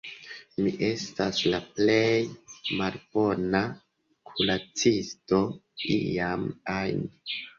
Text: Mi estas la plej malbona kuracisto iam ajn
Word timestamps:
Mi 0.65 0.69
estas 0.85 1.41
la 1.55 1.57
plej 1.79 2.71
malbona 2.79 3.61
kuracisto 4.31 5.41
iam 5.99 6.49
ajn 6.79 7.07